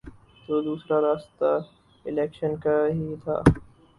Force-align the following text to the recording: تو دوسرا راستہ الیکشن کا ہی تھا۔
تو 0.45 0.53
دوسرا 0.61 0.97
راستہ 1.01 1.49
الیکشن 2.05 2.51
کا 2.63 2.75
ہی 2.95 3.15
تھا۔ 3.23 3.35